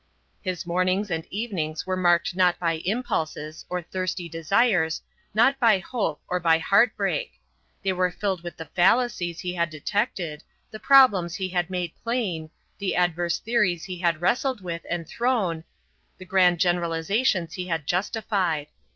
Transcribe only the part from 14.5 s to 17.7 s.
with and thrown, the grand generalizations he